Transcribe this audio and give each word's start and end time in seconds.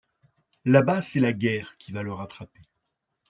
La-bas, 0.65 0.99
c'est 1.01 1.19
la 1.19 1.31
guerre 1.31 1.77
qui 1.77 1.91
va 1.91 2.01
le 2.01 2.11
rattraper. 2.11 2.63